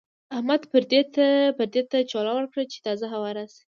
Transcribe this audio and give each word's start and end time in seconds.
احمد 0.35 0.61
پردې 0.71 1.81
ته 1.91 1.97
چوله 2.11 2.31
ورکړه 2.35 2.63
چې 2.71 2.77
تازه 2.85 3.05
هوا 3.13 3.29
راشي. 3.37 3.59